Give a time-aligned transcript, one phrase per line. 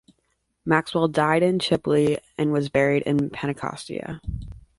[0.65, 4.19] Maxwell died in Chipley and was buried in Pensacola.